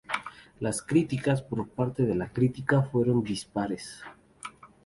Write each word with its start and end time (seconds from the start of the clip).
Las 0.59 0.81
críticas 0.81 1.43
por 1.43 1.67
parte 1.69 2.07
de 2.07 2.15
la 2.15 2.33
crítica 2.33 2.81
fueron 2.81 3.21
dispares. 3.23 4.01